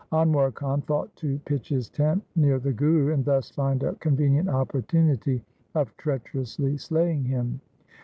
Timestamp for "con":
3.93-4.17